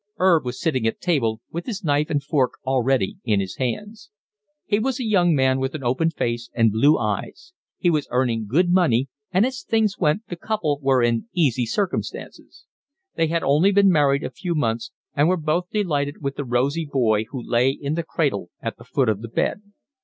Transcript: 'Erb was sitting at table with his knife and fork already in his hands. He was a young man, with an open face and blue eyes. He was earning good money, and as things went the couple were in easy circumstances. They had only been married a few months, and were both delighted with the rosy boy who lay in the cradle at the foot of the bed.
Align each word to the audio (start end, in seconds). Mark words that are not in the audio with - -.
'Erb 0.19 0.43
was 0.43 0.59
sitting 0.59 0.87
at 0.87 0.99
table 0.99 1.41
with 1.51 1.67
his 1.67 1.83
knife 1.83 2.09
and 2.09 2.23
fork 2.23 2.53
already 2.65 3.19
in 3.23 3.39
his 3.39 3.57
hands. 3.57 4.09
He 4.65 4.79
was 4.79 4.99
a 4.99 5.03
young 5.05 5.35
man, 5.35 5.59
with 5.59 5.75
an 5.75 5.83
open 5.83 6.09
face 6.09 6.49
and 6.55 6.71
blue 6.71 6.97
eyes. 6.97 7.53
He 7.77 7.91
was 7.91 8.07
earning 8.09 8.47
good 8.47 8.71
money, 8.71 9.09
and 9.31 9.45
as 9.45 9.61
things 9.61 9.99
went 9.99 10.27
the 10.27 10.35
couple 10.35 10.79
were 10.81 11.03
in 11.03 11.29
easy 11.35 11.67
circumstances. 11.67 12.65
They 13.13 13.27
had 13.27 13.43
only 13.43 13.71
been 13.71 13.91
married 13.91 14.23
a 14.23 14.31
few 14.31 14.55
months, 14.55 14.89
and 15.15 15.29
were 15.29 15.37
both 15.37 15.69
delighted 15.69 16.19
with 16.19 16.35
the 16.35 16.45
rosy 16.45 16.89
boy 16.91 17.25
who 17.25 17.39
lay 17.39 17.69
in 17.69 17.93
the 17.93 18.01
cradle 18.01 18.49
at 18.59 18.77
the 18.77 18.83
foot 18.83 19.07
of 19.07 19.21
the 19.21 19.29
bed. 19.29 19.61